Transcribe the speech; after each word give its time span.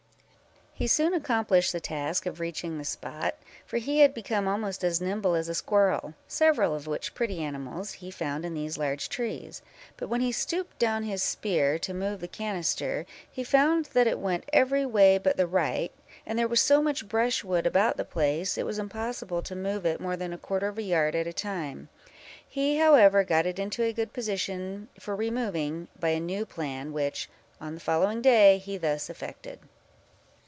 He 0.73 0.87
soon 0.87 1.13
accomplished 1.13 1.73
the 1.73 1.79
task 1.79 2.25
of 2.25 2.39
reaching 2.39 2.79
the 2.79 2.85
spot, 2.85 3.35
for 3.67 3.77
he 3.77 3.99
had 3.99 4.15
become 4.15 4.47
almost 4.47 4.83
as 4.83 4.99
nimble 4.99 5.35
as 5.35 5.47
a 5.47 5.53
squirrel, 5.53 6.15
(several 6.27 6.73
of 6.73 6.87
which 6.87 7.13
pretty 7.13 7.37
animals 7.43 7.91
he 7.91 8.09
found 8.09 8.43
in 8.45 8.55
these 8.55 8.79
large 8.79 9.07
trees;) 9.07 9.61
but 9.95 10.09
when 10.09 10.21
he 10.21 10.31
stooped 10.31 10.79
down 10.79 11.03
his 11.03 11.21
spear, 11.21 11.77
to 11.77 11.93
move 11.93 12.19
the 12.19 12.27
canister, 12.27 13.05
he 13.31 13.43
found 13.43 13.89
that 13.93 14.07
it 14.07 14.17
went 14.17 14.49
every 14.51 14.83
way 14.83 15.19
but 15.19 15.37
the 15.37 15.45
right, 15.45 15.91
and 16.25 16.39
there 16.39 16.47
was 16.47 16.59
so 16.61 16.81
much 16.81 17.07
brushwood 17.07 17.67
about 17.67 17.95
the 17.95 18.03
place, 18.05 18.57
it 18.57 18.65
was 18.65 18.79
impossible 18.79 19.43
to 19.43 19.55
move 19.55 19.85
it 19.85 20.01
more 20.01 20.17
than 20.17 20.33
a 20.33 20.37
quarter 20.39 20.67
of 20.67 20.79
a 20.79 20.81
yard 20.81 21.13
at 21.13 21.27
a 21.27 21.33
time; 21.33 21.89
he, 22.49 22.79
however, 22.79 23.23
got 23.23 23.45
it 23.45 23.59
into 23.59 23.83
a 23.83 23.93
good 23.93 24.13
position 24.13 24.87
for 24.99 25.15
removing, 25.15 25.89
by 25.99 26.09
a 26.09 26.19
new 26.19 26.43
plan, 26.43 26.91
which, 26.91 27.29
on 27.59 27.75
the 27.75 27.79
following 27.79 28.19
day, 28.19 28.57
he 28.57 28.77
thus 28.77 29.11
effected. 29.11 29.59